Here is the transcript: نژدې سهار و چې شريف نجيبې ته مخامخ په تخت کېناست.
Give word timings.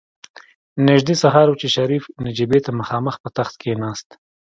نژدې 0.87 1.15
سهار 1.23 1.47
و 1.49 1.59
چې 1.61 1.67
شريف 1.75 2.03
نجيبې 2.25 2.59
ته 2.65 2.71
مخامخ 2.79 3.15
په 3.23 3.29
تخت 3.37 3.53
کېناست. 3.61 4.07